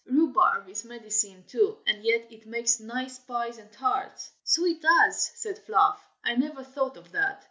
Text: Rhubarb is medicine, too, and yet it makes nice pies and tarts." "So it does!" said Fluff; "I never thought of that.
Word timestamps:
Rhubarb 0.07 0.67
is 0.67 0.83
medicine, 0.83 1.43
too, 1.47 1.77
and 1.85 2.03
yet 2.03 2.25
it 2.31 2.47
makes 2.47 2.79
nice 2.79 3.19
pies 3.19 3.59
and 3.59 3.71
tarts." 3.71 4.31
"So 4.43 4.65
it 4.65 4.81
does!" 4.81 5.29
said 5.35 5.59
Fluff; 5.59 6.03
"I 6.23 6.33
never 6.33 6.63
thought 6.63 6.97
of 6.97 7.11
that. 7.11 7.39